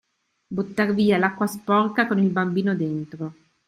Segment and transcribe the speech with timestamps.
[0.59, 3.35] Buttar via l'acqua sporca con il bambino dentro.